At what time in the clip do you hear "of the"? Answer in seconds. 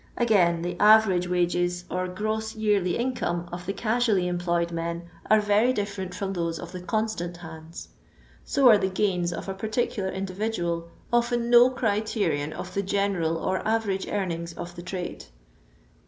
3.51-3.73, 6.59-6.81, 12.51-12.81, 14.53-14.81